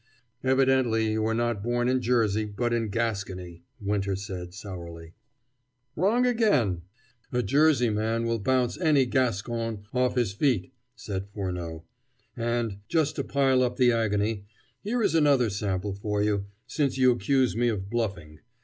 [0.43, 5.13] "Evidently you were not born in Jersey, but in Gascony," Winter said sourly.
[5.95, 6.81] "Wrong again!
[7.31, 11.83] A Jersey man will bounce any Gascon off his feet," said Furneaux.
[12.35, 14.47] "And, just to pile up the agony,
[14.83, 18.39] here is another sample for you, since you accuse me of bluffing.